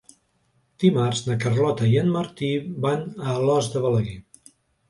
[0.83, 2.51] Dimarts na Carlota i en Martí
[2.87, 4.21] van a Alòs de Balaguer.